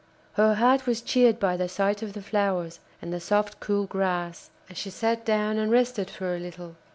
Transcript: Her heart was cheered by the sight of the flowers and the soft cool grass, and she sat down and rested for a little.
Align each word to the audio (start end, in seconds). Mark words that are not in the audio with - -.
Her 0.33 0.55
heart 0.55 0.87
was 0.87 0.99
cheered 1.03 1.39
by 1.39 1.55
the 1.57 1.69
sight 1.69 2.01
of 2.01 2.13
the 2.13 2.23
flowers 2.23 2.79
and 3.03 3.13
the 3.13 3.19
soft 3.19 3.59
cool 3.59 3.85
grass, 3.85 4.49
and 4.67 4.75
she 4.75 4.89
sat 4.89 5.23
down 5.23 5.59
and 5.59 5.71
rested 5.71 6.09
for 6.09 6.35
a 6.35 6.39
little. 6.39 6.75